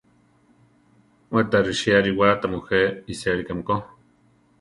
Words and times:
We 1.33 1.41
ta 1.51 1.59
risí 1.67 1.89
ariwa 1.99 2.29
tamujé 2.41 2.81
isélikame 3.13 3.63
ko. 3.67 3.75